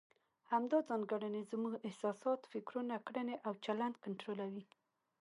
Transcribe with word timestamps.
همدا 0.51 0.77
ځانګړنې 0.89 1.41
زموږ 1.51 1.73
احساسات، 1.87 2.41
فکرونه، 2.51 2.95
کړنې 3.07 3.35
او 3.47 3.53
چلند 3.65 3.95
کنټرولوي. 4.03 4.65